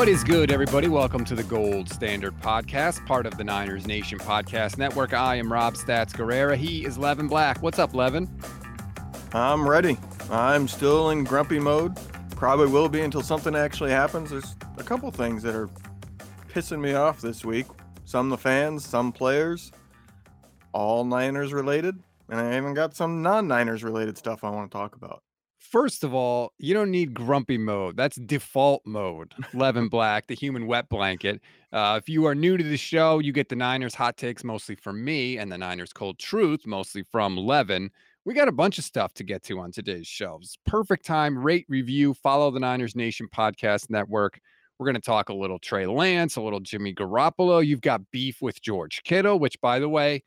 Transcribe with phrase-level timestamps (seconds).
[0.00, 0.88] What is good, everybody?
[0.88, 5.12] Welcome to the Gold Standard Podcast, part of the Niners Nation Podcast Network.
[5.12, 6.56] I am Rob Stats Guerrera.
[6.56, 7.60] He is Levin Black.
[7.60, 8.26] What's up, Levin?
[9.34, 9.98] I'm ready.
[10.30, 11.98] I'm still in grumpy mode.
[12.30, 14.30] Probably will be until something actually happens.
[14.30, 15.68] There's a couple things that are
[16.48, 17.66] pissing me off this week.
[18.06, 19.70] Some the fans, some players,
[20.72, 22.02] all Niners related.
[22.30, 25.22] And I even got some non Niners related stuff I want to talk about.
[25.70, 27.96] First of all, you don't need grumpy mode.
[27.96, 29.32] That's default mode.
[29.54, 31.40] Levin Black, the human wet blanket.
[31.72, 34.74] Uh, if you are new to the show, you get the Niners hot takes mostly
[34.74, 37.88] from me and the Niners cold truth mostly from Levin.
[38.24, 40.10] We got a bunch of stuff to get to on today's.
[40.20, 41.38] It's perfect time.
[41.38, 44.40] Rate, review, follow the Niners Nation Podcast Network.
[44.78, 47.64] We're going to talk a little Trey Lance, a little Jimmy Garoppolo.
[47.64, 50.24] You've got beef with George Kittle, which, by the way,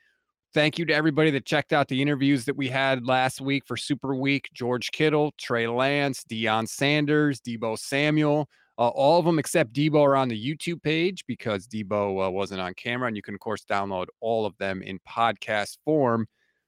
[0.53, 3.75] Thank you to everybody that checked out the interviews that we had last week for
[3.75, 4.49] Super Week.
[4.53, 8.47] George Kittle, Trey Lance, Deion Sanders, Deebo Samuel.
[8.77, 12.61] Uh, all of them except Deebo are on the YouTube page because Deebo uh, wasn't
[12.61, 13.07] on camera.
[13.07, 16.27] And you can, of course, download all of them in podcast form.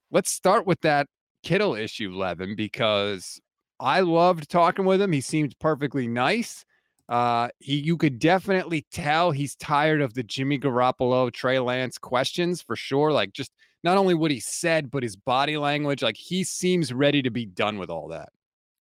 [0.09, 1.06] Let's start with that
[1.44, 3.39] Kittle issue, Levin, because
[3.80, 5.11] I loved talking with him.
[5.11, 6.66] He seemed perfectly nice.
[7.08, 12.63] Uh, he you could definitely tell he's tired of the Jimmy Garoppolo, Trey Lance questions
[12.63, 13.11] for sure.
[13.11, 13.52] Like just
[13.84, 16.02] not only what he said, but his body language.
[16.02, 18.30] Like he seems ready to be done with all that.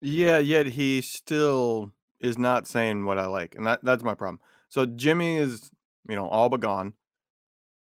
[0.01, 3.55] Yeah, yet he still is not saying what I like.
[3.55, 4.39] And that, that's my problem.
[4.69, 5.69] So Jimmy is,
[6.07, 6.93] you know, all but gone.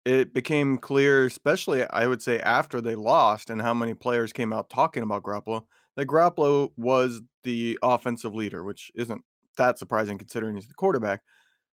[0.05, 4.53] It became clear, especially I would say after they lost and how many players came
[4.53, 5.64] out talking about Garoppolo,
[5.97, 9.22] that Garoppolo was the offensive leader, which isn't
[9.58, 11.22] that surprising considering he's the quarterback.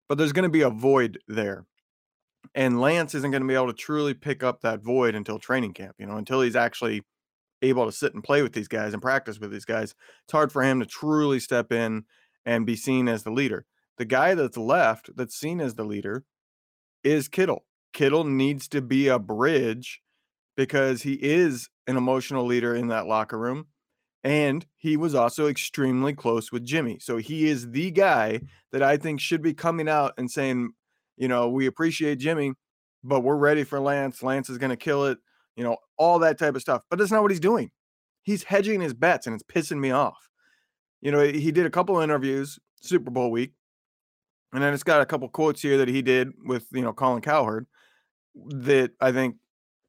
[0.07, 1.65] But there's going to be a void there
[2.55, 5.73] and Lance isn't going to be able to truly pick up that void until training
[5.73, 7.03] camp, you know, until he's actually
[7.61, 9.95] able to sit and play with these guys and practice with these guys.
[10.25, 12.03] It's hard for him to truly step in
[12.45, 13.65] and be seen as the leader.
[13.97, 16.23] The guy that's left that's seen as the leader
[17.03, 17.65] is Kittle.
[17.93, 20.01] Kittle needs to be a bridge
[20.55, 23.67] because he is an emotional leader in that locker room.
[24.23, 26.97] And he was also extremely close with Jimmy.
[26.99, 28.41] So he is the guy
[28.71, 30.71] that I think should be coming out and saying,
[31.17, 32.53] you know, we appreciate Jimmy,
[33.03, 34.23] but we're ready for Lance.
[34.23, 35.17] Lance is going to kill it,
[35.55, 36.83] you know, all that type of stuff.
[36.89, 37.71] But that's not what he's doing.
[38.23, 40.29] He's hedging his bets and it's pissing me off.
[41.01, 43.53] You know, he did a couple interviews Super Bowl week.
[44.53, 47.21] And then it's got a couple quotes here that he did with, you know, Colin
[47.21, 47.65] Cowherd
[48.35, 49.37] that I think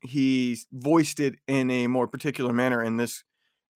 [0.01, 3.25] he voiced it in a more particular manner in this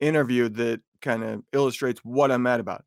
[0.00, 2.84] interview that kind of illustrates what I'm mad about.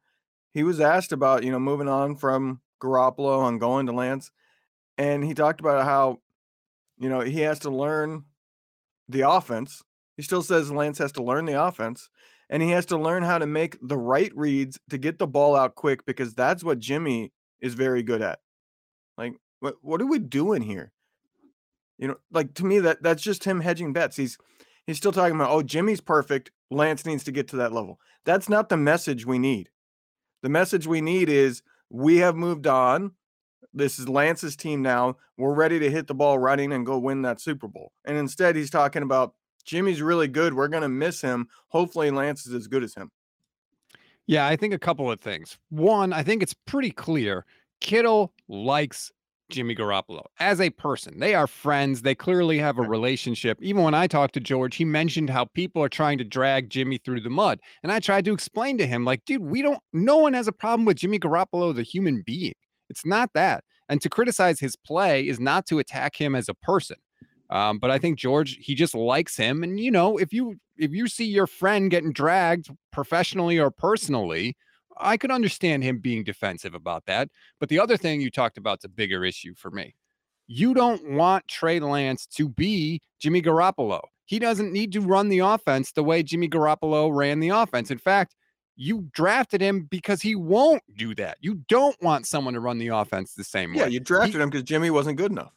[0.54, 4.32] He was asked about, you know, moving on from Garoppolo and going to Lance
[5.02, 6.20] and he talked about how
[7.00, 8.26] you know he has to learn
[9.10, 9.82] the offense.
[10.16, 12.10] He still says Lance has to learn the offense
[12.50, 15.56] and he has to learn how to make the right reads to get the ball
[15.56, 17.32] out quick because that's what Jimmy
[17.62, 18.40] is very good at.
[19.18, 20.92] Like what what are we doing here?
[21.98, 24.18] You know, like to me that that's just him hedging bets.
[24.18, 24.38] He's
[24.86, 28.00] he's still talking about oh Jimmy's perfect, Lance needs to get to that level.
[28.24, 29.70] That's not the message we need.
[30.44, 33.14] The message we need is we have moved on.
[33.74, 35.18] This is Lance's team now.
[35.38, 37.94] We're ready to hit the ball running and go win that Super Bowl.
[38.06, 39.34] And instead, he's talking about
[39.64, 40.54] Jimmy's really good.
[40.54, 41.48] We're going to miss him.
[41.70, 43.12] Hopefully, Lance is as good as him.
[44.28, 45.58] Yeah, I think a couple of things.
[45.70, 47.46] One, I think it's pretty clear
[47.80, 49.12] Kittle likes
[49.50, 51.20] Jimmy Garoppolo as a person.
[51.20, 52.02] They are friends.
[52.02, 53.62] They clearly have a relationship.
[53.62, 56.98] Even when I talked to George, he mentioned how people are trying to drag Jimmy
[56.98, 57.60] through the mud.
[57.84, 60.54] And I tried to explain to him, like, dude, we don't, no one has a
[60.54, 62.54] problem with Jimmy Garoppolo, the human being.
[62.92, 63.64] It's not that.
[63.90, 66.98] And to criticize his play is not to attack him as a person.
[67.50, 69.64] Um, but I think George, he just likes him.
[69.64, 74.56] And you know, if you if you see your friend getting dragged professionally or personally,
[74.98, 77.30] I could understand him being defensive about that.
[77.60, 79.96] But the other thing you talked about is a bigger issue for me.
[80.48, 84.02] You don't want Trey Lance to be Jimmy Garoppolo.
[84.26, 87.92] He doesn't need to run the offense the way Jimmy Garoppolo ran the offense.
[87.92, 88.36] In fact,
[88.82, 91.38] you drafted him because he won't do that.
[91.40, 93.86] You don't want someone to run the offense the same yeah, way.
[93.86, 95.54] Yeah, you drafted he, him because Jimmy wasn't good enough.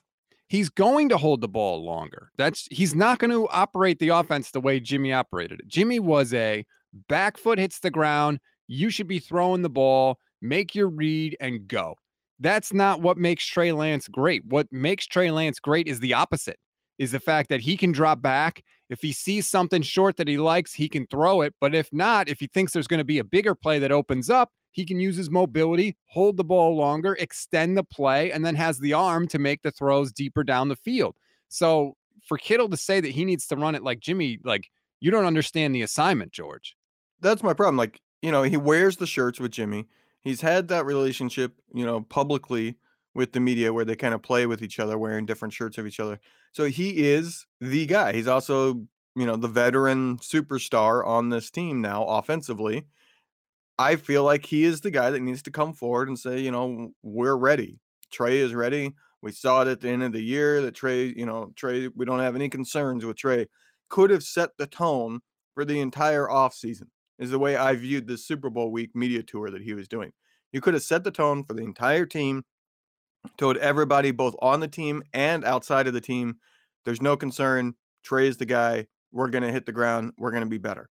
[0.49, 2.31] He's going to hold the ball longer.
[2.37, 5.69] That's he's not going to operate the offense the way Jimmy operated it.
[5.69, 6.67] Jimmy was a
[7.09, 8.41] back foot hits the ground.
[8.69, 11.97] You should be throwing the ball, make your read, and go.
[12.41, 14.45] That's not what makes Trey Lance great.
[14.45, 16.59] What makes Trey Lance great is the opposite
[16.99, 18.63] is the fact that he can drop back.
[18.91, 21.55] If he sees something short that he likes, he can throw it.
[21.61, 24.31] But if not, if he thinks there's going to be a bigger play that opens
[24.31, 28.57] up, he can use his mobility, hold the ball longer, extend the play, and then
[28.57, 31.17] has the arm to make the throws deeper down the field.
[31.49, 31.97] So
[32.27, 34.71] for Kittle to say that he needs to run it like Jimmy, like
[35.01, 36.77] you don't understand the assignment, George.
[37.21, 37.77] That's my problem.
[37.77, 39.87] Like, you know, he wears the shirts with Jimmy.
[40.23, 42.77] He's had that relationship, you know, publicly
[43.15, 45.87] with the media where they kind of play with each other, wearing different shirts of
[45.87, 46.19] each other.
[46.53, 48.13] So he is the guy.
[48.13, 48.75] He's also,
[49.15, 52.85] you know, the veteran superstar on this team now offensively.
[53.79, 56.51] I feel like he is the guy that needs to come forward and say, you
[56.51, 57.79] know, we're ready.
[58.13, 58.93] Trey is ready.
[59.23, 62.05] We saw it at the end of the year that Trey, you know, Trey, we
[62.05, 63.47] don't have any concerns with Trey.
[63.89, 65.21] Could have set the tone
[65.55, 66.89] for the entire offseason,
[67.19, 70.13] is the way I viewed the Super Bowl week media tour that he was doing.
[70.53, 72.45] You could have set the tone for the entire team,
[73.37, 76.37] told everybody, both on the team and outside of the team,
[76.85, 77.75] there's no concern.
[78.03, 78.87] Trey is the guy.
[79.13, 80.13] We're going to hit the ground.
[80.19, 80.89] We're going to be better.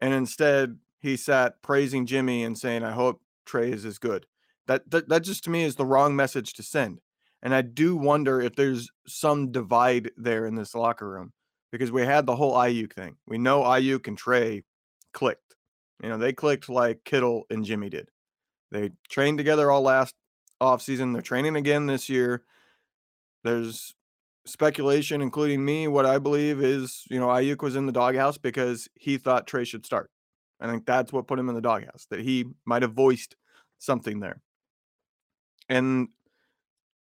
[0.00, 4.26] And instead, he sat praising Jimmy and saying, I hope Trey is as good.
[4.66, 7.00] That, that, that just to me is the wrong message to send.
[7.42, 11.32] And I do wonder if there's some divide there in this locker room
[11.72, 13.16] because we had the whole Aiyuk thing.
[13.26, 14.62] We know Aiyuk and Trey
[15.12, 15.56] clicked.
[16.02, 18.08] You know, they clicked like Kittle and Jimmy did.
[18.70, 20.14] They trained together all last
[20.60, 21.12] offseason.
[21.12, 22.42] They're training again this year.
[23.44, 23.94] There's
[24.46, 28.88] speculation, including me, what I believe is, you know, Aiyuk was in the doghouse because
[28.94, 30.10] he thought Trey should start.
[30.60, 33.36] I think that's what put him in the doghouse, that he might have voiced
[33.78, 34.42] something there.
[35.68, 36.08] And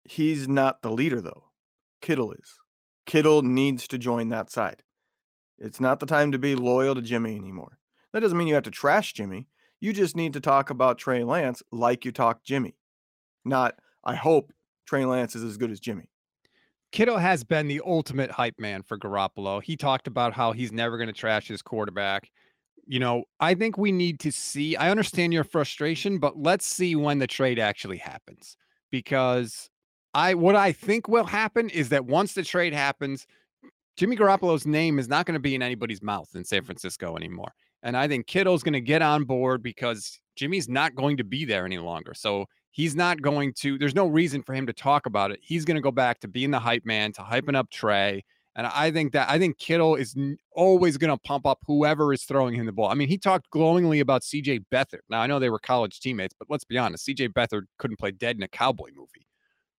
[0.05, 1.45] He's not the leader, though.
[2.01, 2.59] Kittle is.
[3.07, 4.83] Kittle needs to join that side.
[5.57, 7.79] It's not the time to be loyal to Jimmy anymore.
[8.13, 9.47] That doesn't mean you have to trash Jimmy.
[9.79, 12.75] You just need to talk about Trey Lance like you talk Jimmy.
[13.45, 14.51] Not, I hope
[14.85, 16.09] Trey Lance is as good as Jimmy.
[16.91, 19.61] Kittle has been the ultimate hype man for Garoppolo.
[19.61, 22.29] He talked about how he's never going to trash his quarterback.
[22.87, 24.75] You know, I think we need to see.
[24.75, 28.55] I understand your frustration, but let's see when the trade actually happens
[28.91, 29.69] because
[30.13, 33.27] I what I think will happen is that once the trade happens,
[33.97, 37.51] Jimmy Garoppolo's name is not going to be in anybody's mouth in San Francisco anymore.
[37.83, 41.43] And I think Kittle's going to get on board because Jimmy's not going to be
[41.43, 42.13] there any longer.
[42.13, 42.45] So
[42.75, 45.39] he's not going to, there's no reason for him to talk about it.
[45.41, 48.25] He's going to go back to being the hype man, to hyping up Trey.
[48.57, 50.13] And I think that I think Kittle is
[50.51, 52.89] always going to pump up whoever is throwing him the ball.
[52.89, 54.99] I mean, he talked glowingly about CJ Beathard.
[55.09, 58.11] Now, I know they were college teammates, but let's be honest, CJ Beathard couldn't play
[58.11, 59.27] dead in a cowboy movie.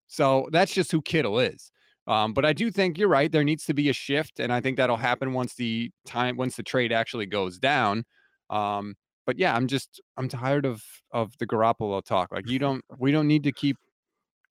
[0.08, 1.70] So that's just who Kittle is.
[2.06, 3.30] Um, but I do think you're right.
[3.30, 6.56] There needs to be a shift, and I think that'll happen once the time once
[6.56, 8.04] the trade actually goes down.
[8.48, 8.94] Um,
[9.26, 10.82] but yeah, I'm just I'm tired of
[11.12, 12.32] of the Garoppolo talk.
[12.32, 13.76] Like you don't we don't need to keep.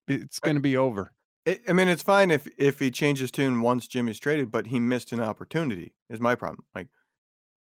[0.07, 1.11] It's going to be over.
[1.47, 5.11] I mean, it's fine if if he changes tune once Jimmy's traded, but he missed
[5.11, 5.93] an opportunity.
[6.09, 6.65] Is my problem.
[6.75, 6.87] Like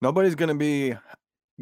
[0.02, 0.94] nobody's going to be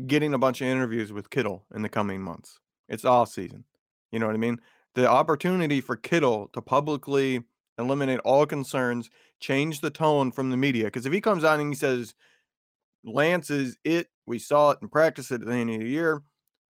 [0.06, 2.58] getting a bunch of interviews with Kittle in the coming months.
[2.88, 3.64] It's off season.
[4.12, 4.60] You know what I mean?
[4.96, 7.44] the opportunity for Kittle to publicly
[7.78, 9.10] eliminate all concerns,
[9.40, 10.86] change the tone from the media.
[10.86, 12.14] Because if he comes out and he says,
[13.06, 16.22] Lance is it, we saw it in practice at the end of the year,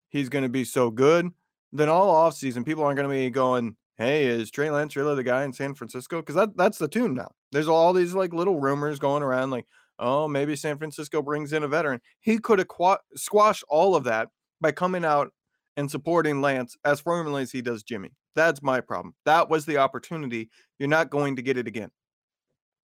[0.09, 1.29] he's going to be so good,
[1.71, 5.23] then all offseason, people aren't going to be going, hey, is Trey Lance really the
[5.23, 6.19] guy in San Francisco?
[6.19, 7.31] Because that, that's the tune now.
[7.51, 9.67] There's all these like little rumors going around, like,
[9.99, 12.01] oh, maybe San Francisco brings in a veteran.
[12.19, 15.31] He could have qu- squashed all of that by coming out
[15.77, 18.11] and supporting Lance as firmly as he does Jimmy.
[18.35, 19.13] That's my problem.
[19.25, 20.49] That was the opportunity.
[20.79, 21.91] You're not going to get it again.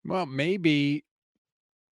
[0.04, 1.04] Well, maybe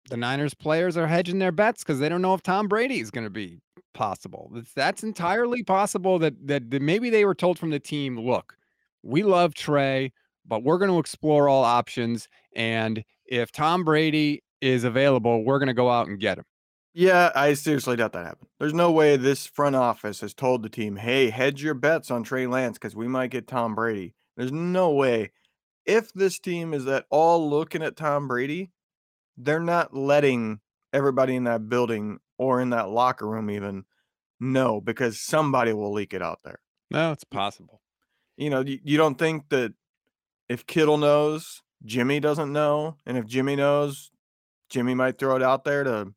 [0.09, 3.11] the Niners players are hedging their bets because they don't know if Tom Brady is
[3.11, 3.61] going to be
[3.95, 4.51] possible.
[4.75, 8.57] That's entirely possible that, that that maybe they were told from the team, look,
[9.03, 10.13] we love Trey,
[10.47, 12.29] but we're going to explore all options.
[12.55, 16.45] And if Tom Brady is available, we're going to go out and get him.
[16.93, 18.49] Yeah, I seriously doubt that happened.
[18.59, 22.25] There's no way this front office has told the team, "Hey, hedge your bets on
[22.25, 25.31] Trey Lance because we might get Tom Brady." There's no way.
[25.87, 28.71] If this team is at all looking at Tom Brady,
[29.45, 30.61] they're not letting
[30.93, 33.85] everybody in that building or in that locker room even
[34.39, 36.61] know because somebody will leak it out there.
[36.91, 37.81] No, it's possible.
[38.37, 39.75] You know, you, you don't think that
[40.49, 44.11] if Kittle knows, Jimmy doesn't know, and if Jimmy knows,
[44.69, 46.13] Jimmy might throw it out there to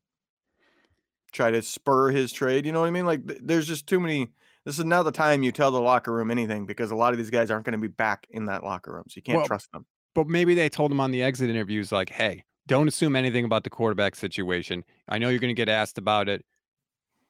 [1.32, 2.66] try to spur his trade.
[2.66, 3.06] You know what I mean?
[3.06, 4.32] Like there's just too many.
[4.64, 7.18] This is now the time you tell the locker room anything because a lot of
[7.18, 9.46] these guys aren't going to be back in that locker room, so you can't well,
[9.46, 9.84] trust them.
[10.14, 13.64] But maybe they told him on the exit interviews, like, "Hey, don't assume anything about
[13.64, 14.84] the quarterback situation.
[15.08, 16.44] I know you're going to get asked about it.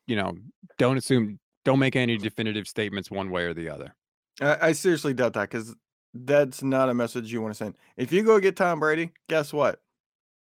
[0.07, 0.37] You know,
[0.79, 1.39] don't assume.
[1.65, 3.95] Don't make any definitive statements one way or the other."
[4.41, 5.75] I, I seriously doubt that because
[6.13, 7.75] that's not a message you want to send.
[7.97, 9.81] If you go get Tom Brady, guess what?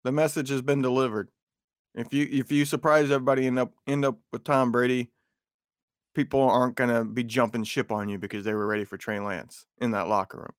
[0.04, 1.30] The message has been delivered.
[1.96, 5.12] If you if you surprise everybody end up end up with Tom Brady,
[6.16, 9.66] people aren't gonna be jumping ship on you because they were ready for Trey Lance
[9.80, 10.54] in that locker room.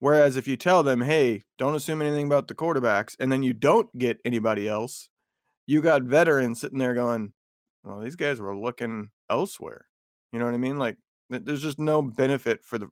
[0.00, 3.52] Whereas if you tell them, hey, don't assume anything about the quarterbacks, and then you
[3.52, 5.08] don't get anybody else,
[5.66, 7.32] you got veterans sitting there going,
[7.84, 9.86] Well, these guys were looking elsewhere.
[10.32, 10.78] You know what I mean?
[10.78, 10.96] Like
[11.28, 12.88] there's just no benefit for the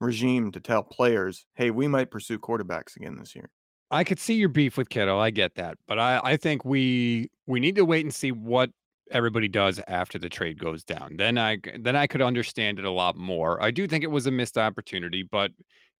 [0.00, 3.50] regime to tell players, "Hey, we might pursue quarterbacks again this year."
[3.90, 5.18] I could see your beef with Kittle.
[5.18, 8.70] I get that, but I I think we we need to wait and see what
[9.10, 11.16] everybody does after the trade goes down.
[11.16, 13.62] Then I then I could understand it a lot more.
[13.62, 15.52] I do think it was a missed opportunity, but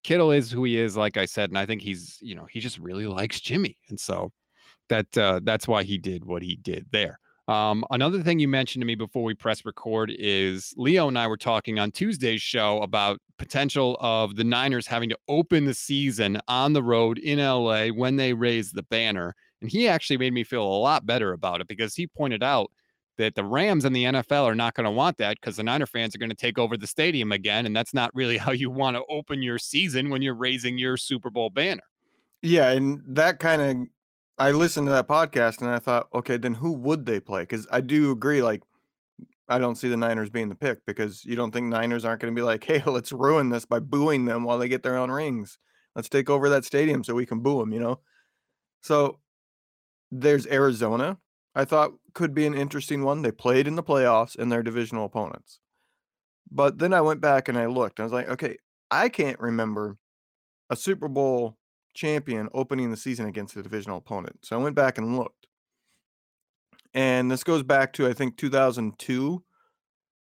[0.02, 2.61] Kittle is who he is, like I said, and I think he's you know he
[2.61, 4.33] just really likes Jimmy, and so
[4.88, 7.19] that uh, that's why he did what he did there.
[7.49, 11.26] Um, another thing you mentioned to me before we press record is Leo and I
[11.26, 16.40] were talking on Tuesday's show about potential of the Niners having to open the season
[16.47, 19.35] on the road in LA when they raise the banner.
[19.61, 22.71] And he actually made me feel a lot better about it because he pointed out
[23.21, 25.87] that the Rams and the NFL are not going to want that because the Niner
[25.87, 27.67] fans are going to take over the stadium again.
[27.67, 30.97] And that's not really how you want to open your season when you're raising your
[30.97, 31.83] Super Bowl banner.
[32.43, 32.71] Yeah.
[32.71, 33.77] And that kind of
[34.39, 37.43] I listened to that podcast and I thought, okay, then who would they play?
[37.43, 38.62] Because I do agree, like,
[39.50, 42.35] I don't see the Niners being the pick because you don't think Niners aren't going
[42.35, 45.11] to be like, hey, let's ruin this by booing them while they get their own
[45.11, 45.59] rings.
[45.95, 48.00] Let's take over that stadium so we can boo them, you know?
[48.81, 49.19] So
[50.11, 51.19] there's Arizona.
[51.54, 53.23] I thought could be an interesting one.
[53.23, 55.61] They played in the playoffs and their divisional opponents.
[56.50, 58.00] But then I went back and I looked.
[58.00, 58.57] I was like, okay,
[58.90, 59.99] I can't remember
[60.69, 61.57] a Super Bowl
[61.95, 64.38] champion opening the season against a divisional opponent.
[64.42, 65.47] So I went back and looked.
[66.95, 69.45] And this goes back to I think 2002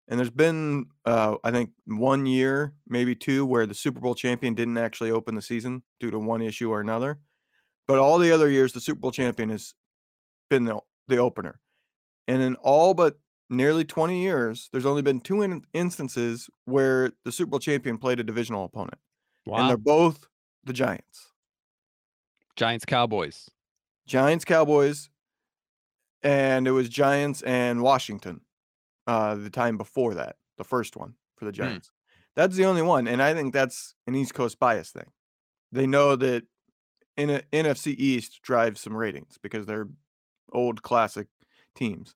[0.09, 4.54] and there's been uh, I think one year, maybe two where the Super Bowl champion
[4.54, 7.18] didn't actually open the season due to one issue or another.
[7.88, 9.75] But all the other years the Super Bowl champion has
[10.49, 11.60] been the, the opener.
[12.28, 17.32] And in all but nearly 20 years, there's only been two in- instances where the
[17.32, 18.98] Super Bowl champion played a divisional opponent.
[19.46, 19.58] Wow.
[19.58, 20.26] And they're both
[20.64, 21.32] the Giants.
[22.56, 23.48] Giants Cowboys.
[24.06, 25.10] Giants Cowboys,
[26.22, 28.40] and it was Giants and Washington.
[29.06, 31.56] Uh, the time before that, the first one for the hmm.
[31.56, 31.90] Giants.
[32.34, 35.10] That's the only one, and I think that's an East Coast bias thing.
[35.72, 36.44] They know that
[37.16, 39.88] in a, NFC East drives some ratings because they're
[40.53, 41.29] old classic
[41.75, 42.15] teams.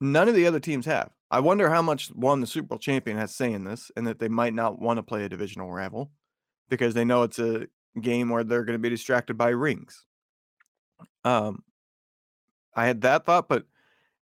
[0.00, 1.10] None of the other teams have.
[1.30, 4.18] I wonder how much one the Super Bowl champion has say in this, and that
[4.18, 6.10] they might not want to play a divisional rival
[6.68, 7.66] because they know it's a
[8.00, 10.06] game where they're going to be distracted by rings.
[11.24, 11.62] Um,
[12.74, 13.64] I had that thought, but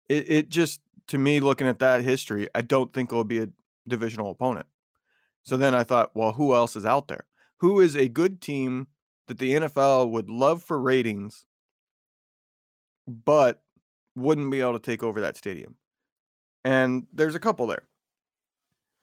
[0.07, 3.49] it, it just to me, looking at that history, I don't think it'll be a
[3.87, 4.65] divisional opponent.
[5.43, 7.25] So then I thought, well, who else is out there?
[7.57, 8.87] Who is a good team
[9.27, 11.45] that the NFL would love for ratings,
[13.07, 13.61] but
[14.15, 15.75] wouldn't be able to take over that stadium?
[16.63, 17.83] And there's a couple there.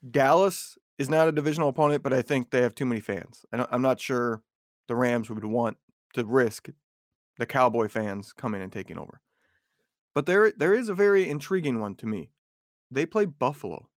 [0.09, 3.45] Dallas is not a divisional opponent, but I think they have too many fans.
[3.53, 4.43] I'm not sure
[4.89, 5.77] the Rams would want
[6.15, 6.69] to risk
[7.39, 9.21] the Cowboy fans coming and taking over.
[10.15, 12.31] But there there is a very intriguing one to me.
[12.91, 13.89] They play Buffalo.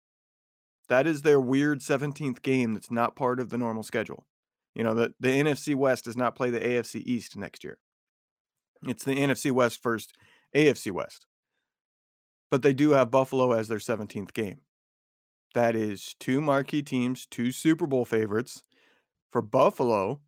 [0.89, 4.27] That is their weird 17th game that's not part of the normal schedule.
[4.75, 7.79] You know, the, the NFC West does not play the AFC East next year.
[8.87, 10.15] It's the NFC West first,
[10.55, 11.27] AFC West.
[12.51, 14.61] But they do have Buffalo as their 17th game.
[15.55, 18.63] That is two marquee teams, two Super Bowl favorites.
[19.31, 20.21] For Buffalo,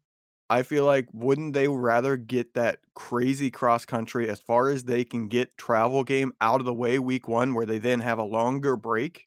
[0.48, 5.04] I feel like wouldn't they rather get that crazy cross country as far as they
[5.04, 8.24] can get travel game out of the way week one, where they then have a
[8.24, 9.26] longer break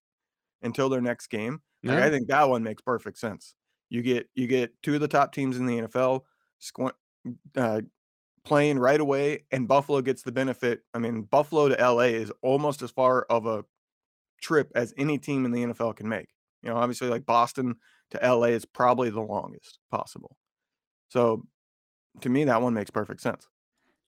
[0.62, 1.62] until their next game?
[1.83, 3.55] Like, I think that one makes perfect sense.
[3.89, 6.21] You get you get two of the top teams in the NFL
[6.62, 6.93] squ-
[7.55, 7.81] uh,
[8.49, 10.81] playing right away, and Buffalo gets the benefit.
[10.93, 13.63] I mean, Buffalo to LA is almost as far of a
[14.41, 16.27] trip as any team in the NFL can make.
[16.63, 17.75] You know, obviously, like Boston
[18.11, 20.35] to LA is probably the longest possible.
[21.09, 21.45] So
[22.21, 23.47] to me, that one makes perfect sense.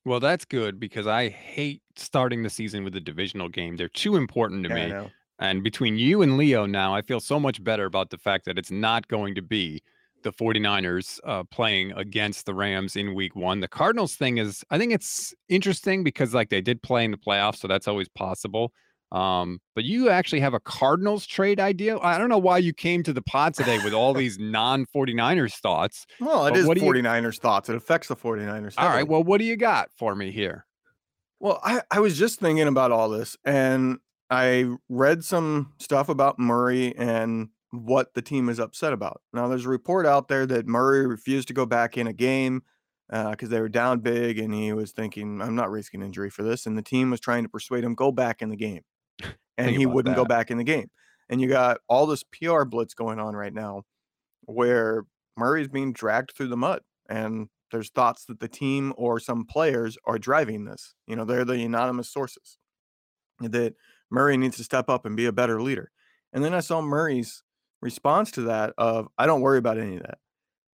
[0.03, 3.77] Well, that's good because I hate starting the season with a divisional game.
[3.77, 5.11] They're too important to yeah, me.
[5.37, 8.57] And between you and Leo now, I feel so much better about the fact that
[8.57, 9.83] it's not going to be
[10.23, 13.59] the 49ers uh, playing against the Rams in week one.
[13.59, 17.17] The Cardinals thing is, I think it's interesting because like they did play in the
[17.17, 18.73] playoffs, so that's always possible.
[19.11, 21.97] Um, but you actually have a Cardinals trade idea.
[21.99, 25.55] I don't know why you came to the pod today with all these non 49ers
[25.55, 26.05] thoughts.
[26.19, 27.31] Well, it is 49ers you...
[27.31, 27.69] thoughts.
[27.69, 28.75] It affects the 49ers.
[28.77, 29.07] All right.
[29.07, 30.65] Well, what do you got for me here?
[31.39, 33.97] Well, I, I was just thinking about all this and
[34.29, 39.21] I read some stuff about Murray and what the team is upset about.
[39.33, 42.63] Now, there's a report out there that Murray refused to go back in a game
[43.09, 46.43] because uh, they were down big and he was thinking, I'm not risking injury for
[46.43, 46.65] this.
[46.65, 48.83] And the team was trying to persuade him, go back in the game
[49.57, 50.21] and he wouldn't that.
[50.21, 50.89] go back in the game.
[51.29, 53.83] And you got all this PR blitz going on right now
[54.41, 55.05] where
[55.37, 56.81] Murray's being dragged through the mud.
[57.09, 60.93] And there's thoughts that the team or some players are driving this.
[61.07, 62.57] You know, they're the anonymous sources
[63.39, 63.75] that
[64.09, 65.91] Murray needs to step up and be a better leader.
[66.33, 67.43] And then I saw Murray's
[67.81, 70.19] response to that of, I don't worry about any of that.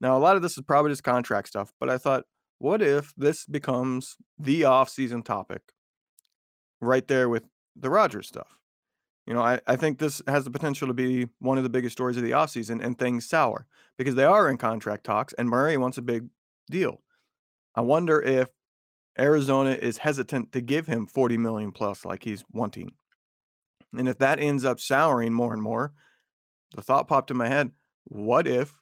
[0.01, 2.25] Now, a lot of this is probably just contract stuff, but I thought,
[2.59, 5.63] what if this becomes the off-season topic
[6.81, 7.45] right there with
[7.75, 8.57] the Rodgers stuff?
[9.27, 11.95] You know, I, I think this has the potential to be one of the biggest
[11.95, 13.67] stories of the offseason and things sour
[13.99, 16.29] because they are in contract talks and Murray wants a big
[16.71, 17.03] deal.
[17.75, 18.49] I wonder if
[19.19, 22.93] Arizona is hesitant to give him 40 million plus like he's wanting.
[23.97, 25.93] And if that ends up souring more and more,
[26.75, 27.70] the thought popped in my head,
[28.04, 28.80] what if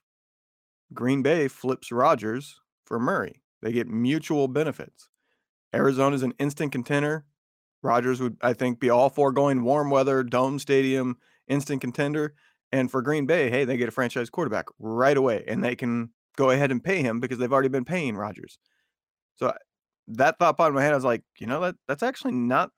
[0.93, 3.43] Green Bay flips Rodgers for Murray?
[3.63, 5.09] They get mutual benefits.
[5.75, 7.25] Arizona's an instant contender.
[7.83, 12.35] Rodgers would, I think, be all for going warm weather, dome stadium, instant contender.
[12.73, 16.11] And for Green Bay, hey, they get a franchise quarterback right away and they can
[16.37, 18.59] go ahead and pay him because they've already been paying Rodgers.
[19.37, 19.53] So
[20.09, 20.93] that thought popped in my head.
[20.93, 22.71] I was like, you know, that that's actually not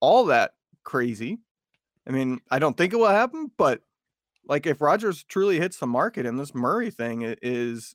[0.00, 0.52] all that
[0.84, 1.38] crazy.
[2.06, 3.80] I mean, I don't think it will happen, but
[4.44, 7.94] like if Rodgers truly hits the market and this Murray thing is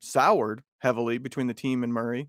[0.00, 2.28] soured heavily between the team and Murray,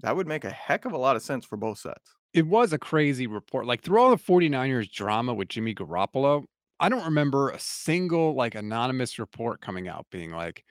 [0.00, 2.14] that would make a heck of a lot of sense for both sets.
[2.32, 3.66] It was a crazy report.
[3.66, 6.44] Like through all the 49ers drama with Jimmy Garoppolo,
[6.78, 10.64] I don't remember a single like anonymous report coming out being like,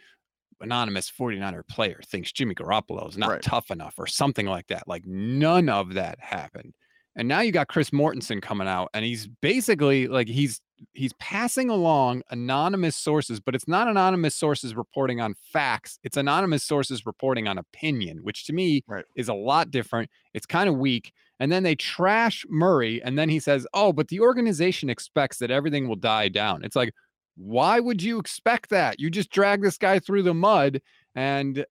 [0.62, 3.42] anonymous 49er player thinks Jimmy Garoppolo is not right.
[3.42, 4.88] tough enough or something like that.
[4.88, 6.74] Like none of that happened.
[7.16, 10.62] And now you got Chris Mortensen coming out and he's basically like he's
[10.94, 16.00] he's passing along anonymous sources, but it's not anonymous sources reporting on facts.
[16.04, 19.06] It's anonymous sources reporting on opinion, which to me right.
[19.16, 20.10] is a lot different.
[20.34, 21.14] It's kind of weak.
[21.40, 25.52] And then they trash Murray and then he says, "Oh, but the organization expects that
[25.52, 26.94] everything will die down." It's like,
[27.36, 29.00] why would you expect that?
[29.00, 30.82] You just drag this guy through the mud.
[31.16, 31.66] And,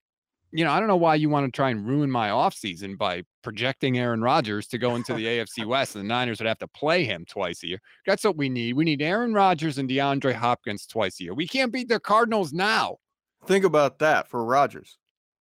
[0.54, 3.24] you know, I don't know why you want to try and ruin my offseason by
[3.42, 6.68] projecting Aaron Rodgers to go into the AFC West and the Niners would have to
[6.68, 7.80] play him twice a year.
[8.06, 8.74] That's what we need.
[8.74, 11.34] We need Aaron Rodgers and DeAndre Hopkins twice a year.
[11.34, 12.98] We can't beat the Cardinals now.
[13.46, 14.96] Think about that for Rodgers.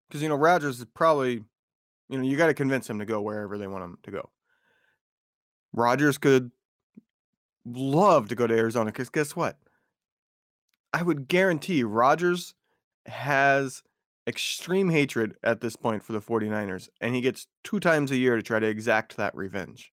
[0.08, 1.42] Because, you know, Rodgers is probably,
[2.08, 4.30] you know, you got to convince him to go wherever they want him to go.
[5.72, 6.52] Rodgers could
[7.66, 9.56] love to go to Arizona because guess what?
[10.92, 12.54] I would guarantee Rodgers
[13.06, 13.82] has
[14.30, 18.36] extreme hatred at this point for the 49ers, and he gets two times a year
[18.36, 19.92] to try to exact that revenge.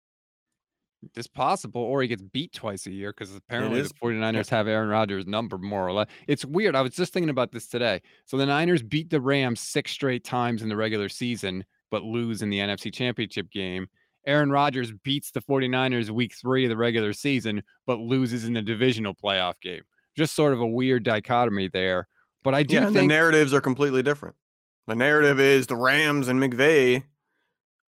[1.17, 4.91] It's possible, or he gets beat twice a year because apparently the 49ers have Aaron
[4.91, 6.09] Rodgers' number more or less.
[6.29, 6.77] It's weird.
[6.77, 8.01] I was just thinking about this today.
[8.27, 12.43] So the Niners beat the Rams six straight times in the regular season, but lose
[12.43, 13.87] in the NFC Championship game.
[14.27, 18.63] Aaron Rodgers beats the 49ers week three of the regular season, but loses in the
[18.63, 19.83] divisional playoff game
[20.17, 22.07] just sort of a weird dichotomy there.
[22.43, 24.37] But I do yeah, think the narratives are completely different.
[24.87, 27.05] The narrative is the Rams and McVay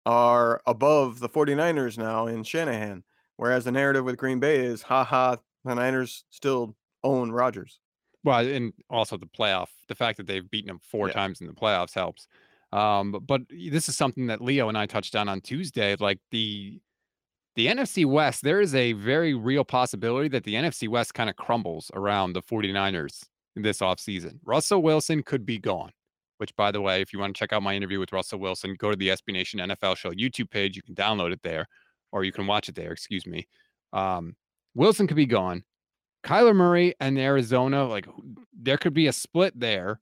[0.06, 3.04] are above the 49ers now in Shanahan,
[3.36, 7.78] whereas the narrative with Green Bay is haha, the Niners still own Rodgers.
[8.24, 11.14] Well, and also the playoff, the fact that they've beaten them four yeah.
[11.14, 12.26] times in the playoffs helps.
[12.72, 15.96] Um, but, but this is something that Leo and I touched on on Tuesday.
[15.98, 16.80] Like the
[17.56, 21.36] the NFC West, there is a very real possibility that the NFC West kind of
[21.36, 23.24] crumbles around the 49ers
[23.56, 24.38] this offseason.
[24.44, 25.90] Russell Wilson could be gone,
[26.38, 28.76] which, by the way, if you want to check out my interview with Russell Wilson,
[28.78, 30.76] go to the SB Nation NFL Show YouTube page.
[30.76, 31.66] You can download it there,
[32.12, 33.46] or you can watch it there, excuse me.
[33.92, 34.36] Um,
[34.74, 35.64] Wilson could be gone.
[36.24, 38.06] Kyler Murray and Arizona, like
[38.52, 40.00] there could be a split there.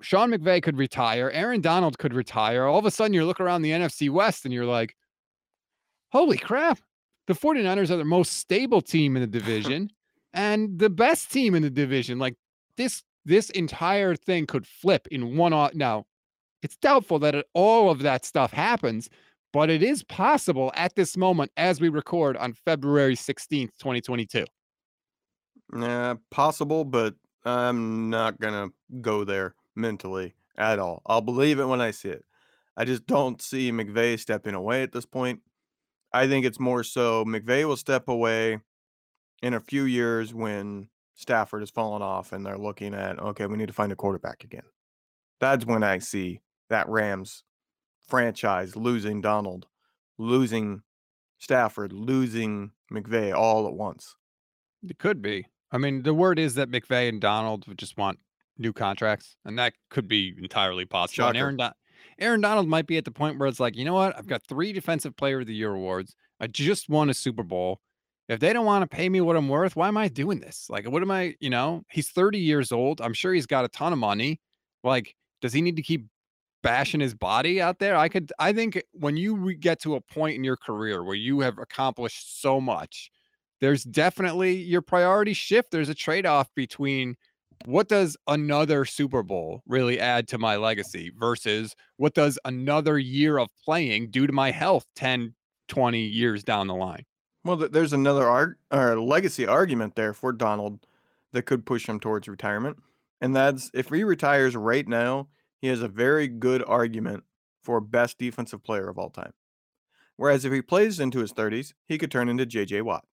[0.00, 1.30] Sean McVay could retire.
[1.30, 2.64] Aaron Donald could retire.
[2.64, 4.96] All of a sudden, you look around the NFC West and you're like,
[6.12, 6.78] holy crap,
[7.26, 9.90] the 49ers are the most stable team in the division
[10.32, 12.18] and the best team in the division.
[12.18, 12.36] Like
[12.78, 15.52] this, this entire thing could flip in one.
[15.74, 16.06] Now,
[16.62, 19.10] it's doubtful that it, all of that stuff happens,
[19.52, 24.46] but it is possible at this moment as we record on February 16th, 2022.
[25.78, 27.14] Yeah, possible, but
[27.44, 31.02] I'm not going to go there mentally at all.
[31.06, 32.24] I'll believe it when I see it.
[32.76, 35.40] I just don't see McVay stepping away at this point.
[36.12, 38.60] I think it's more so McVay will step away
[39.42, 40.88] in a few years when
[41.18, 44.44] Stafford has fallen off and they're looking at, okay, we need to find a quarterback
[44.44, 44.62] again.
[45.40, 47.42] That's when I see that Rams
[48.06, 49.66] franchise losing Donald,
[50.16, 50.82] losing
[51.38, 54.14] Stafford, losing McVay all at once.
[54.88, 55.46] It could be.
[55.72, 58.20] I mean, the word is that McVay and Donald would just want
[58.56, 61.26] new contracts, and that could be entirely possible.
[61.26, 61.74] And Aaron, Don-
[62.20, 64.16] Aaron Donald might be at the point where it's like, you know what?
[64.16, 66.14] I've got three Defensive Player of the Year awards.
[66.38, 67.80] I just won a Super Bowl.
[68.28, 70.66] If they don't want to pay me what I'm worth, why am I doing this?
[70.68, 73.00] Like, what am I, you know, he's 30 years old.
[73.00, 74.40] I'm sure he's got a ton of money.
[74.84, 76.06] Like, does he need to keep
[76.62, 77.96] bashing his body out there?
[77.96, 81.40] I could, I think when you get to a point in your career where you
[81.40, 83.10] have accomplished so much,
[83.60, 85.70] there's definitely your priority shift.
[85.70, 87.16] There's a trade off between
[87.64, 93.38] what does another Super Bowl really add to my legacy versus what does another year
[93.38, 95.34] of playing do to my health 10,
[95.68, 97.04] 20 years down the line?
[97.48, 100.80] Well, there's another art or legacy argument there for Donald
[101.32, 102.76] that could push him towards retirement.
[103.22, 105.28] And that's if he retires right now,
[105.62, 107.24] he has a very good argument
[107.62, 109.32] for best defensive player of all time.
[110.18, 113.06] Whereas if he plays into his 30s, he could turn into JJ Watt.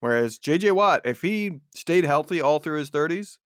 [0.00, 3.36] Whereas JJ Watt, if he stayed healthy all through his 30s,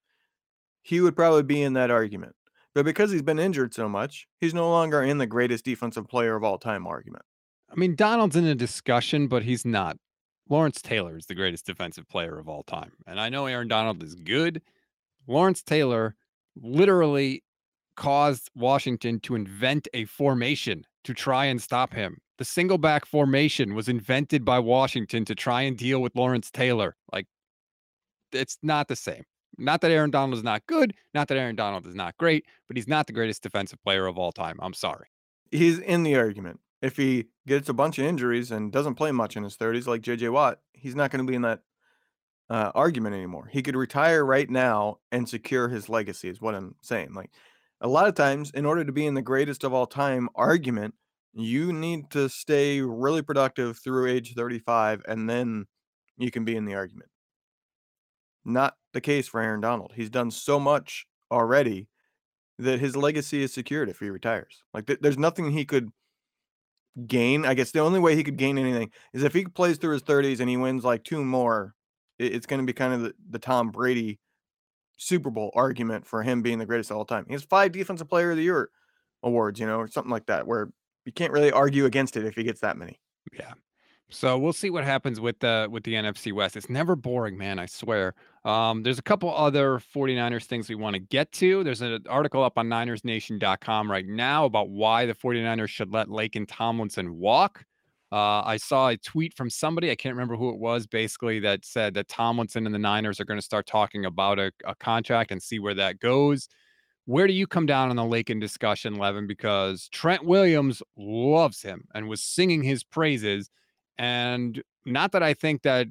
[0.83, 2.37] he would probably be in that argument.
[2.77, 6.37] But because he's been injured so much, he's no longer in the greatest defensive player
[6.37, 7.25] of all time argument.
[7.71, 9.97] I mean, Donald's in a discussion, but he's not.
[10.49, 12.93] Lawrence Taylor is the greatest defensive player of all time.
[13.07, 14.63] And I know Aaron Donald is good.
[15.27, 16.15] Lawrence Taylor
[16.55, 17.43] literally
[17.97, 22.19] caused Washington to invent a formation to try and stop him.
[22.39, 26.97] The single back formation was invented by Washington to try and deal with Lawrence Taylor.
[27.13, 27.27] Like,
[28.33, 29.25] it's not the same.
[29.59, 32.77] Not that Aaron Donald is not good, not that Aaron Donald is not great, but
[32.77, 34.59] he's not the greatest defensive player of all time.
[34.61, 35.07] I'm sorry.
[35.51, 36.61] He's in the argument.
[36.87, 40.03] If he gets a bunch of injuries and doesn't play much in his 30s, like
[40.03, 41.61] JJ Watt, he's not going to be in that
[42.49, 43.49] uh, argument anymore.
[43.53, 47.13] He could retire right now and secure his legacy, is what I'm saying.
[47.13, 47.31] Like
[47.81, 50.95] a lot of times, in order to be in the greatest of all time argument,
[51.33, 55.67] you need to stay really productive through age 35 and then
[56.17, 57.11] you can be in the argument.
[58.45, 59.93] Not the case for Aaron Donald.
[59.97, 61.89] He's done so much already
[62.61, 64.63] that his legacy is secured if he retires.
[64.73, 65.91] Like th- there's nothing he could
[67.07, 67.45] gain.
[67.45, 70.03] I guess the only way he could gain anything is if he plays through his
[70.03, 71.75] 30s and he wins like two more.
[72.19, 74.19] It, it's going to be kind of the, the Tom Brady
[74.97, 77.25] Super Bowl argument for him being the greatest of all time.
[77.27, 78.71] He has five Defensive Player of the Year
[79.23, 80.71] awards, you know, or something like that, where
[81.05, 82.99] you can't really argue against it if he gets that many.
[83.33, 83.53] Yeah.
[84.09, 86.57] So we'll see what happens with the with the NFC West.
[86.57, 88.15] It's never boring, man, I swear.
[88.47, 91.65] Um, there's a couple other 49ers things we want to get to.
[91.65, 96.47] There's an article up on NinersNation.com right now about why the 49ers should let Laken
[96.49, 97.65] Tomlinson walk.
[98.13, 101.65] Uh, I saw a tweet from somebody, I can't remember who it was, basically that
[101.65, 105.33] said that Tomlinson and the Niners are going to start talking about a, a contract
[105.33, 106.49] and see where that goes.
[107.07, 109.27] Where do you come down on the Laken discussion, Levin?
[109.27, 113.51] Because Trent Williams loves him and was singing his praises
[113.99, 115.89] and not that I think that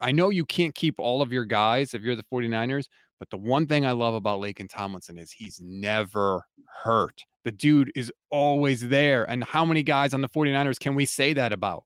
[0.00, 2.86] I know you can't keep all of your guys if you're the 49ers,
[3.18, 6.44] but the one thing I love about Laken Tomlinson is he's never
[6.82, 7.24] hurt.
[7.44, 9.24] The dude is always there.
[9.24, 11.84] And how many guys on the 49ers can we say that about?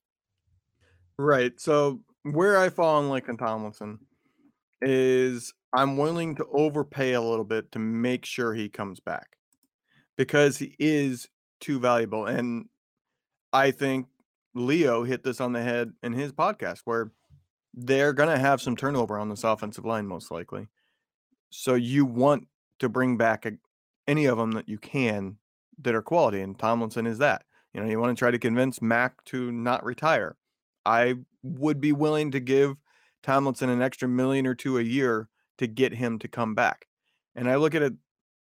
[1.19, 1.59] Right.
[1.61, 3.99] So where I fall on Laken Tomlinson
[4.81, 9.37] is I'm willing to overpay a little bit to make sure he comes back
[10.17, 11.29] because he is
[11.61, 12.27] too valuable.
[12.27, 12.67] And
[13.53, 14.07] I think
[14.55, 17.13] Leo hit this on the head in his podcast where
[17.79, 20.67] they're going to have some turnover on this offensive line, most likely.
[21.51, 22.49] So you want
[22.81, 23.53] to bring back a,
[24.07, 25.37] any of them that you can
[25.81, 27.45] that are quality, and Tomlinson is that.
[27.73, 30.37] You know, you want to try to convince Mack to not retire.
[30.85, 32.77] I would be willing to give
[33.23, 36.87] Tomlinson an extra million or two a year to get him to come back.
[37.37, 37.93] And I look at it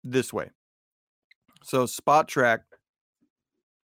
[0.05, 0.51] this way.
[1.62, 2.61] So Spotrac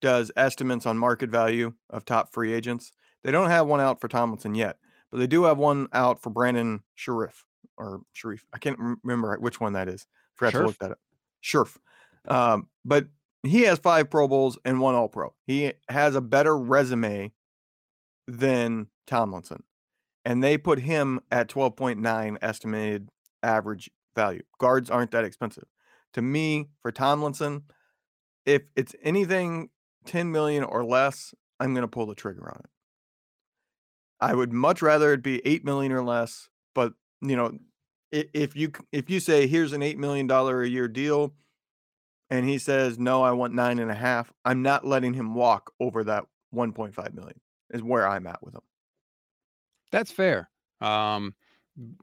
[0.00, 2.92] does estimates on market value of top free agents.
[3.24, 4.76] They don't have one out for Tomlinson yet,
[5.10, 7.44] but they do have one out for Brandon Scherff
[7.76, 8.44] or Sharif.
[8.52, 10.06] I can't remember which one that is.
[10.34, 10.60] Forgot Scherff?
[10.60, 10.98] to look that up.
[11.40, 11.78] Scherff.
[12.28, 13.06] Um, but
[13.42, 15.34] he has five Pro Bowls and one All Pro.
[15.46, 17.32] He has a better resume
[18.26, 19.62] than Tomlinson.
[20.24, 23.08] And they put him at 12.9 estimated
[23.42, 24.42] average value.
[24.58, 25.64] Guards aren't that expensive.
[26.14, 27.62] To me, for Tomlinson,
[28.44, 29.70] if it's anything
[30.06, 32.69] 10 million or less, I'm going to pull the trigger on it.
[34.20, 37.58] I would much rather it be 8 million or less, but you know,
[38.12, 41.32] if you if you say here's an 8 million dollar a year deal
[42.28, 45.72] and he says no, I want nine and a half, I'm not letting him walk
[45.80, 48.62] over that 1.5 million is where I'm at with him.
[49.92, 50.50] That's fair.
[50.80, 51.34] Um,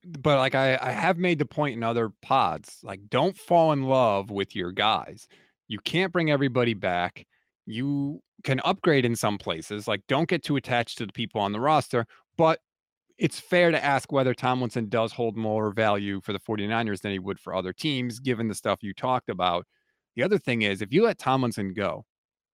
[0.05, 3.83] but like I, I have made the point in other pods, like don't fall in
[3.83, 5.27] love with your guys.
[5.67, 7.25] You can't bring everybody back
[7.67, 9.87] you can upgrade in some places.
[9.87, 12.05] Like, don't get too attached to the people on the roster,
[12.37, 12.59] but
[13.17, 17.19] it's fair to ask whether Tomlinson does hold more value for the 49ers than he
[17.19, 19.65] would for other teams, given the stuff you talked about.
[20.15, 22.05] The other thing is, if you let Tomlinson go,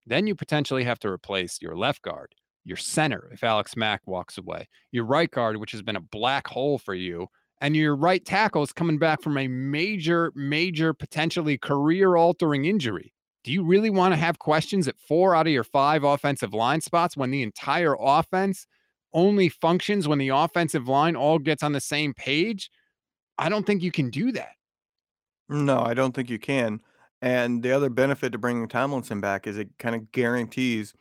[0.05, 2.33] then you potentially have to replace your left guard,
[2.65, 6.47] your center, if Alex Mack walks away, your right guard, which has been a black
[6.47, 7.27] hole for you,
[7.61, 13.13] and your right tackle is coming back from a major, major, potentially career altering injury.
[13.43, 16.81] Do you really want to have questions at four out of your five offensive line
[16.81, 18.65] spots when the entire offense
[19.13, 22.69] only functions when the offensive line all gets on the same page,
[23.37, 24.53] I don't think you can do that.
[25.49, 26.79] No, I don't think you can.
[27.21, 30.93] And the other benefit to bringing Tomlinson back is it kind of guarantees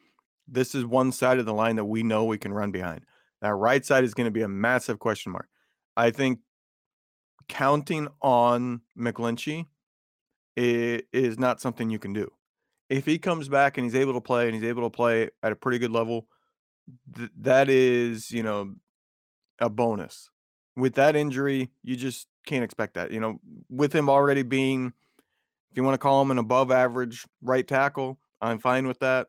[0.46, 3.02] this is one side of the line that we know we can run behind.
[3.40, 5.48] That right side is going to be a massive question mark.
[5.96, 6.40] I think
[7.48, 9.66] counting on McGlinchey
[10.56, 12.30] is not something you can do.
[12.88, 15.52] If he comes back and he's able to play and he's able to play at
[15.52, 16.26] a pretty good level,
[17.16, 18.74] th- that is, you know,
[19.58, 20.28] a bonus.
[20.76, 23.10] With that injury, you just can't expect that.
[23.10, 24.92] You know, with him already being,
[25.70, 29.28] if you want to call him an above average right tackle, I'm fine with that.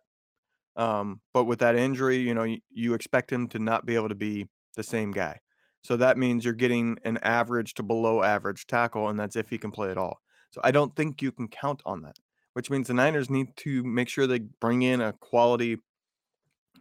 [0.76, 4.10] Um, but with that injury, you know, you, you expect him to not be able
[4.10, 5.40] to be the same guy.
[5.84, 9.58] So that means you're getting an average to below average tackle, and that's if he
[9.58, 10.20] can play at all.
[10.54, 12.18] So I don't think you can count on that,
[12.54, 15.78] which means the Niners need to make sure they bring in a quality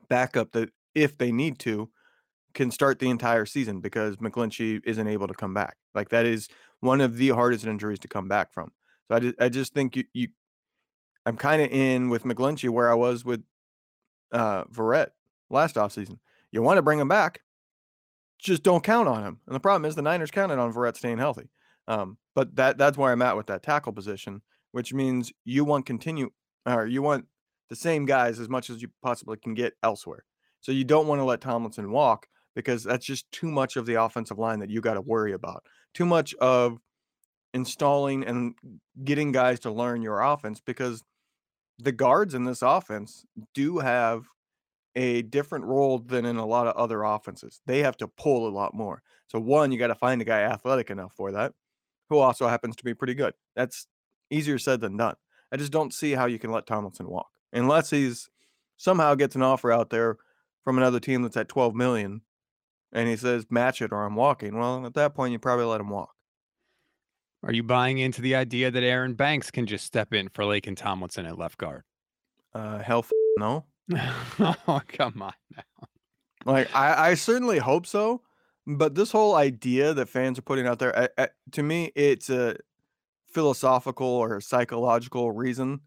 [0.09, 1.89] backup that, if they need to,
[2.53, 5.77] can start the entire season because McGlinchey isn't able to come back.
[5.95, 6.49] Like that is
[6.81, 8.71] one of the hardest injuries to come back from.
[9.09, 10.29] So I just, I just think you, you
[11.25, 13.43] I'm kind of in with McGlinchey where I was with
[14.33, 15.09] uh Verrett
[15.49, 16.19] last offseason.
[16.51, 17.41] You want to bring him back,
[18.39, 19.41] just don't count on him.
[19.47, 21.49] And the problem is the Niners counted on Verrett staying healthy.
[21.89, 24.43] Um, but that that's where I'm at with that tackle position,
[24.73, 26.31] which means you want continue
[26.67, 27.27] or you want
[27.69, 30.25] the same guys as much as you possibly can get elsewhere.
[30.61, 34.03] So you don't want to let Tomlinson walk because that's just too much of the
[34.03, 35.65] offensive line that you got to worry about.
[35.95, 36.79] Too much of
[37.55, 38.55] installing and
[39.05, 41.03] getting guys to learn your offense because
[41.79, 44.27] the guards in this offense do have
[44.95, 47.61] a different role than in a lot of other offenses.
[47.67, 49.03] They have to pull a lot more.
[49.29, 51.55] So one, you got to find a guy athletic enough for that,
[52.13, 53.35] who also happens to be pretty good.
[53.57, 53.87] That's
[54.31, 55.15] easier said than done.
[55.51, 58.29] I just don't see how you can let Tomlinson walk unless he's
[58.77, 60.19] somehow gets an offer out there
[60.65, 62.23] from another team that's at 12 million
[62.93, 64.59] and he says match it or I'm walking.
[64.59, 66.11] Well, at that point you probably let him walk.
[67.45, 70.77] Are you buying into the idea that Aaron Banks can just step in for Laken
[70.77, 71.83] Tomlinson at left guard?
[72.55, 73.65] Uh hell f- no.
[74.39, 75.89] oh, come on now.
[76.45, 78.23] Like I, I certainly hope so,
[78.67, 82.31] but this whole idea that fans are putting out there, I, I, to me, it's
[82.31, 82.57] a
[83.33, 85.81] philosophical or psychological reason.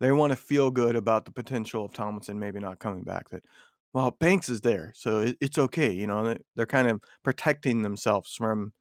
[0.00, 3.30] They want to feel good about the potential of Tomlinson maybe not coming back.
[3.30, 3.42] That
[3.92, 5.92] well, Banks is there, so it, it's okay.
[5.92, 8.72] You know, they're kind of protecting themselves from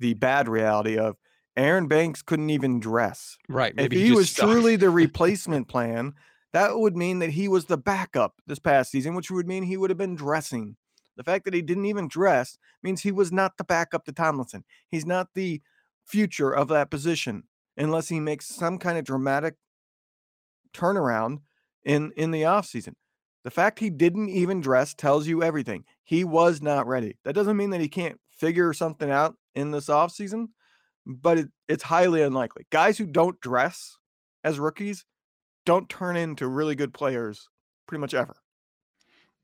[0.00, 1.16] the bad reality of
[1.56, 3.38] Aaron Banks couldn't even dress.
[3.48, 3.74] Right.
[3.76, 6.14] If he, he was truly the replacement plan,
[6.52, 9.76] that would mean that he was the backup this past season, which would mean he
[9.76, 10.76] would have been dressing.
[11.16, 14.64] The fact that he didn't even dress means he was not the backup to Tomlinson.
[14.88, 15.60] He's not the
[16.04, 17.44] future of that position
[17.76, 19.54] unless he makes some kind of dramatic
[20.72, 21.40] turnaround
[21.84, 22.94] in in the offseason.
[23.44, 25.84] The fact he didn't even dress tells you everything.
[26.02, 27.16] He was not ready.
[27.24, 30.48] That doesn't mean that he can't figure something out in this offseason,
[31.06, 32.66] but it, it's highly unlikely.
[32.70, 33.98] Guys who don't dress
[34.42, 35.04] as rookies
[35.66, 37.48] don't turn into really good players
[37.86, 38.36] pretty much ever.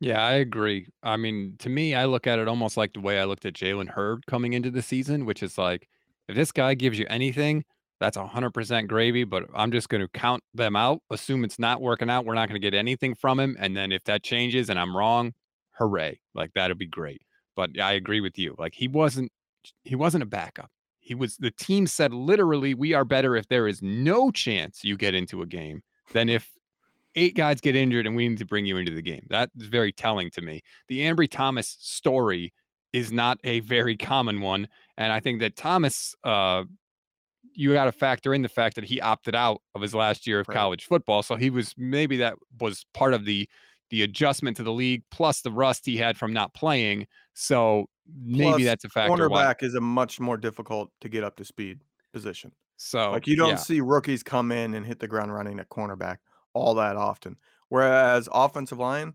[0.00, 0.86] Yeah, I agree.
[1.02, 3.52] I mean, to me, I look at it almost like the way I looked at
[3.54, 5.88] Jalen Hurd coming into the season, which is like,
[6.28, 7.64] if this guy gives you anything,
[8.00, 12.08] that's 100% gravy, but I'm just going to count them out, assume it's not working
[12.08, 12.24] out.
[12.24, 13.56] We're not going to get anything from him.
[13.58, 15.32] And then if that changes and I'm wrong,
[15.78, 16.18] hooray.
[16.34, 17.20] Like that'd be great.
[17.54, 18.54] But I agree with you.
[18.58, 19.30] Like he wasn't,
[19.84, 20.70] he wasn't a backup.
[20.98, 24.96] He was, the team said literally, we are better if there is no chance you
[24.96, 25.82] get into a game
[26.12, 26.48] than if
[27.14, 29.26] eight guys get injured and we need to bring you into the game.
[29.30, 30.62] That is very telling to me.
[30.88, 32.52] The Ambry Thomas story
[32.92, 34.68] is not a very common one.
[34.96, 36.64] And I think that Thomas, uh,
[37.52, 40.40] you got to factor in the fact that he opted out of his last year
[40.40, 40.56] of right.
[40.56, 41.22] college football.
[41.22, 43.48] So he was maybe that was part of the
[43.90, 47.08] the adjustment to the league plus the rust he had from not playing.
[47.34, 49.28] So maybe plus, that's a factor.
[49.28, 51.80] Cornerback is a much more difficult to get up to speed
[52.12, 52.52] position.
[52.76, 53.56] So like you don't yeah.
[53.56, 56.18] see rookies come in and hit the ground running at cornerback
[56.52, 57.36] all that often.
[57.68, 59.14] Whereas offensive line,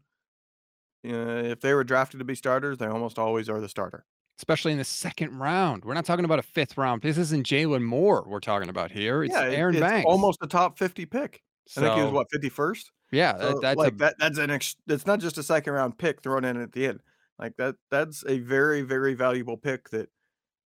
[1.06, 4.06] uh, if they were drafted to be starters, they almost always are the starter.
[4.40, 5.86] Especially in the second round.
[5.86, 7.02] We're not talking about a fifth round.
[7.02, 9.24] This isn't Jaylon Moore we're talking about here.
[9.24, 10.06] It's yeah, Aaron it's Banks.
[10.06, 11.42] Almost a top 50 pick.
[11.68, 12.84] So, I think he was what, 51st?
[13.12, 15.98] Yeah, so, that's like a, that that's an ex, that's not just a second round
[15.98, 17.02] pick thrown in at the end.
[17.40, 20.10] Like that that's a very, very valuable pick that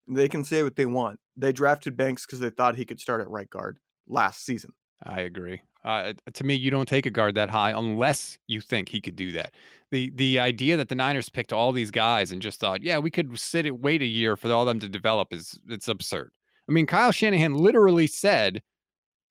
[0.08, 1.20] they can say what they want.
[1.38, 3.78] They drafted Banks because they thought he could start at right guard
[4.08, 4.72] last season.
[5.04, 5.62] I agree.
[5.84, 9.16] Uh, to me, you don't take a guard that high unless you think he could
[9.16, 9.54] do that.
[9.92, 13.10] The the idea that the Niners picked all these guys and just thought, yeah, we
[13.10, 16.32] could sit and wait a year for all them to develop is it's absurd.
[16.68, 18.62] I mean, Kyle Shanahan literally said,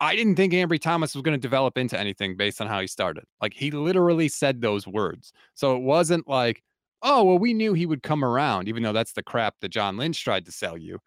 [0.01, 2.87] I didn't think Ambry Thomas was going to develop into anything based on how he
[2.87, 3.25] started.
[3.41, 5.33] Like he literally said those words.
[5.55, 6.63] So it wasn't like,
[7.03, 9.97] oh, well, we knew he would come around, even though that's the crap that John
[9.97, 10.99] Lynch tried to sell you.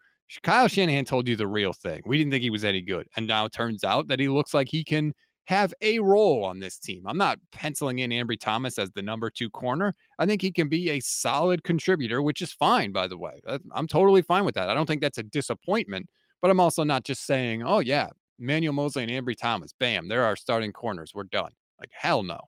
[0.42, 2.00] Kyle Shanahan told you the real thing.
[2.06, 3.06] We didn't think he was any good.
[3.16, 5.12] And now it turns out that he looks like he can
[5.52, 7.04] have a role on this team.
[7.06, 9.94] I'm not penciling in Ambry Thomas as the number two corner.
[10.18, 13.40] I think he can be a solid contributor, which is fine, by the way.
[13.72, 14.70] I'm totally fine with that.
[14.70, 16.08] I don't think that's a disappointment,
[16.40, 20.24] but I'm also not just saying, oh, yeah, Manuel Moseley and Ambry Thomas, bam, they're
[20.24, 21.12] our starting corners.
[21.14, 21.52] We're done.
[21.78, 22.40] Like, hell no.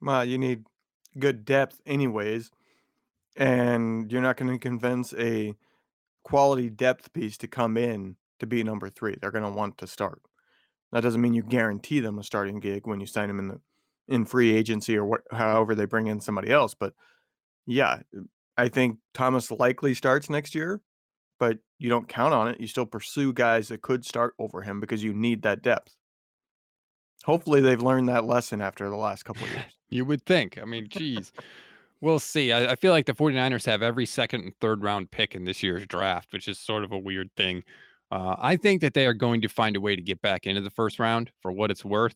[0.00, 0.64] Well, you need
[1.18, 2.50] good depth, anyways.
[3.36, 5.54] And you're not going to convince a
[6.24, 9.16] quality depth piece to come in to be number three.
[9.20, 10.20] They're going to want to start.
[10.96, 13.60] That doesn't mean you guarantee them a starting gig when you sign them in the
[14.08, 16.72] in free agency or what, however they bring in somebody else.
[16.72, 16.94] But
[17.66, 18.22] yeah, uh,
[18.56, 20.80] I think Thomas likely starts next year,
[21.38, 22.58] but you don't count on it.
[22.58, 25.94] You still pursue guys that could start over him because you need that depth.
[27.26, 29.64] Hopefully, they've learned that lesson after the last couple of years.
[29.90, 30.56] you would think.
[30.56, 31.30] I mean, geez.
[32.00, 32.52] We'll see.
[32.52, 35.62] I, I, feel like the 49ers have every second and third round pick in this
[35.62, 37.64] year's draft, which is sort of a weird thing.
[38.10, 40.60] Uh, I think that they are going to find a way to get back into
[40.60, 42.14] the first round for what it's worth.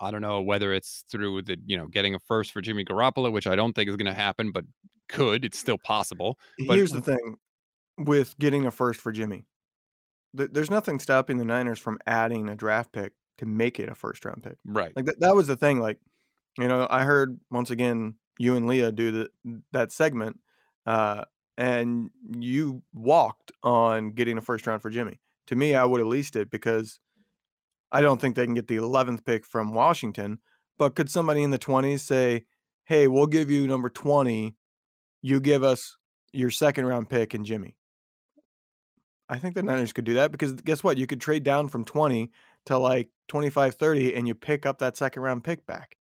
[0.00, 3.32] I don't know whether it's through the, you know, getting a first for Jimmy Garoppolo,
[3.32, 4.64] which I don't think is going to happen, but
[5.08, 5.44] could.
[5.44, 6.38] It's still possible.
[6.66, 7.36] But, Here's the thing
[7.96, 9.44] with getting a first for Jimmy.
[10.34, 14.24] There's nothing stopping the Niners from adding a draft pick to make it a first
[14.24, 14.56] round pick.
[14.64, 14.92] Right.
[14.94, 15.80] Like that, that was the thing.
[15.80, 15.98] Like,
[16.58, 20.38] you know, I heard once again you and Leah do the, that segment,
[20.86, 21.24] uh,
[21.58, 25.20] and you walked on getting a first round for Jimmy.
[25.48, 27.00] To me, I would have leased it because
[27.90, 30.38] I don't think they can get the 11th pick from Washington.
[30.78, 32.44] But could somebody in the 20s say,
[32.84, 34.54] hey, we'll give you number 20,
[35.20, 35.96] you give us
[36.32, 37.74] your second round pick and Jimmy?
[39.28, 40.96] I think the Niners could do that because guess what?
[40.96, 42.30] You could trade down from 20
[42.66, 45.96] to like 25, 30, and you pick up that second round pick back.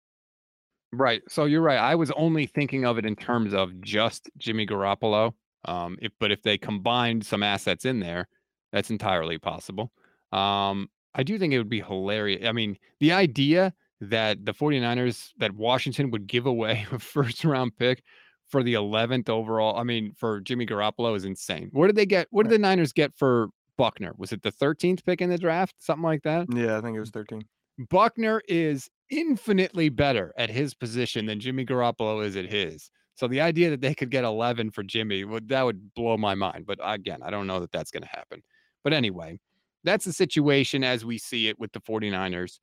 [0.93, 1.23] Right.
[1.29, 1.79] So you're right.
[1.79, 5.33] I was only thinking of it in terms of just Jimmy Garoppolo.
[5.66, 8.29] Um, if but if they combined some assets in there,
[8.72, 9.92] that's entirely possible.
[10.33, 12.46] Um, I do think it would be hilarious.
[12.46, 17.77] I mean, the idea that the 49ers that Washington would give away a first round
[17.77, 18.03] pick
[18.48, 21.70] for the 11th overall, I mean, for Jimmy Garoppolo is insane.
[21.72, 22.27] What did they get?
[22.31, 23.48] What did the Niners get for
[23.79, 24.12] Buckner?
[24.16, 25.74] Was it the 13th pick in the draft?
[25.79, 26.46] Something like that?
[26.55, 27.42] Yeah, I think it was 13.
[27.90, 32.90] Buckner is infinitely better at his position than Jimmy Garoppolo is at his.
[33.16, 36.35] So the idea that they could get 11 for Jimmy would that would blow my
[36.35, 36.66] mind.
[36.66, 38.42] But again, I don't know that that's going to happen.
[38.83, 39.38] But anyway,
[39.85, 42.59] that's the situation as we see it with the 49ers.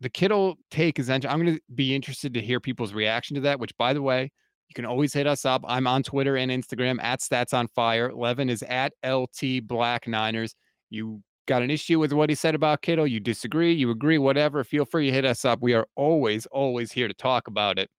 [0.00, 3.60] The Kittle take is I'm going to be interested to hear people's reaction to that,
[3.60, 4.30] which by the way,
[4.68, 5.62] you can always hit us up.
[5.66, 8.12] I'm on Twitter and Instagram at Stats on Fire.
[8.12, 10.54] Levin is at LT Black Niners.
[10.90, 14.62] You got an issue with what he said about Kittle, you disagree, you agree, whatever,
[14.62, 15.60] feel free to hit us up.
[15.60, 17.90] We are always, always here to talk about it.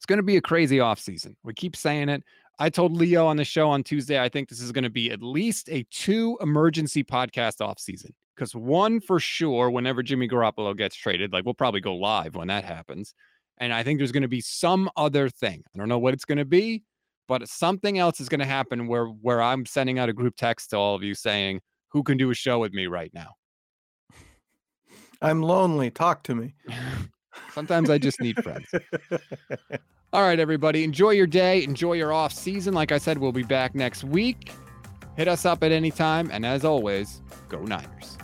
[0.00, 1.34] It's going to be a crazy offseason.
[1.44, 2.24] We keep saying it.
[2.58, 5.10] I told Leo on the show on Tuesday, I think this is going to be
[5.10, 8.12] at least a two emergency podcast offseason.
[8.34, 12.48] Because one for sure, whenever Jimmy Garoppolo gets traded, like we'll probably go live when
[12.48, 13.12] that happens.
[13.58, 15.62] And I think there's going to be some other thing.
[15.74, 16.82] I don't know what it's going to be,
[17.28, 20.70] but something else is going to happen where where I'm sending out a group text
[20.70, 23.34] to all of you saying, who can do a show with me right now?
[25.20, 25.90] I'm lonely.
[25.90, 26.54] Talk to me.
[27.52, 28.66] Sometimes I just need friends.
[30.12, 30.82] All right, everybody.
[30.84, 31.62] Enjoy your day.
[31.62, 32.74] Enjoy your off season.
[32.74, 34.52] Like I said, we'll be back next week.
[35.16, 36.30] Hit us up at any time.
[36.32, 38.18] And as always, go Niners.